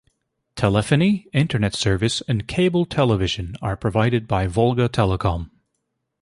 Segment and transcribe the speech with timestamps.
[0.55, 5.51] Telephony, Internet service, and cable television are provided by VolgaTelecom.